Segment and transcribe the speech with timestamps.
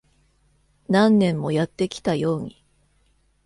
[0.89, 2.65] 何年もやってきたように。